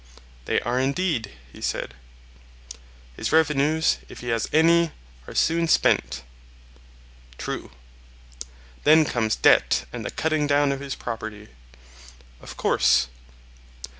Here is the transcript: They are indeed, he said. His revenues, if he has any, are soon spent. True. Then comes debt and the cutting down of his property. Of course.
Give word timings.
They 0.45 0.59
are 0.61 0.79
indeed, 0.79 1.29
he 1.53 1.61
said. 1.61 1.93
His 3.15 3.31
revenues, 3.31 3.99
if 4.09 4.21
he 4.21 4.29
has 4.29 4.49
any, 4.51 4.93
are 5.27 5.35
soon 5.35 5.67
spent. 5.67 6.23
True. 7.37 7.69
Then 8.83 9.05
comes 9.05 9.35
debt 9.35 9.85
and 9.93 10.03
the 10.03 10.09
cutting 10.09 10.47
down 10.47 10.71
of 10.71 10.79
his 10.79 10.95
property. 10.95 11.49
Of 12.41 12.57
course. 12.57 13.09